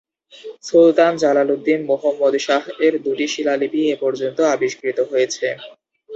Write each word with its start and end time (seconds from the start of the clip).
সুলতান 0.63 1.13
জালালুদ্দীন 1.21 1.79
মুহম্মদ 1.89 2.33
শাহ-এর 2.39 2.93
দু’টি 3.05 3.25
শিলালিপি 3.33 3.81
এ 3.85 3.95
পর্যন্ত 4.03 4.37
আবিষ্কৃত 4.53 4.97
হয়েছে। 5.11 5.47